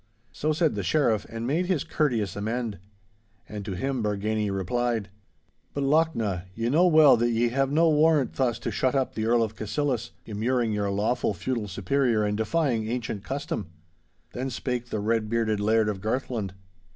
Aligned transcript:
So 0.31 0.51
said 0.51 0.73
the 0.73 0.81
Sheriff, 0.81 1.27
and 1.29 1.45
made 1.45 1.67
his 1.67 1.83
courteous 1.83 2.35
amend. 2.35 2.79
And 3.47 3.63
to 3.65 3.73
him 3.73 4.01
Bargany 4.01 4.49
replied,— 4.49 5.09
'But, 5.75 5.83
Lochnaw, 5.83 6.41
ye 6.55 6.69
know 6.71 6.87
well 6.87 7.15
that 7.17 7.29
ye 7.29 7.49
have 7.49 7.71
no 7.71 7.87
warrant 7.87 8.33
thus 8.33 8.57
to 8.57 8.71
shut 8.71 8.95
up 8.95 9.13
the 9.13 9.27
Earl 9.27 9.43
of 9.43 9.55
Cassillis, 9.55 10.09
immuring 10.25 10.71
your 10.73 10.89
lawful 10.89 11.35
feudal 11.35 11.67
superior 11.67 12.23
and 12.23 12.35
defying 12.35 12.87
ancient 12.89 13.23
custom.' 13.23 13.67
Then 14.33 14.49
spake 14.49 14.87
the 14.89 14.99
red 14.99 15.29
bearded 15.29 15.59
Laird 15.59 15.87
of 15.87 16.01
Garthland. 16.01 16.55